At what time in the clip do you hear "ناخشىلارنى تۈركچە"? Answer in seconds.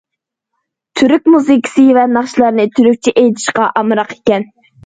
2.15-3.15